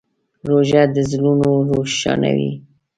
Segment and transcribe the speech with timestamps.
[0.47, 2.51] روژه د زړونو روښانوي.